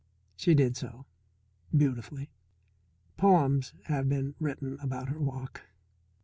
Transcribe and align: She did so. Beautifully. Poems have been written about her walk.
She 0.35 0.55
did 0.55 0.75
so. 0.75 1.05
Beautifully. 1.77 2.31
Poems 3.17 3.75
have 3.83 4.09
been 4.09 4.33
written 4.39 4.79
about 4.79 5.09
her 5.09 5.19
walk. 5.19 5.61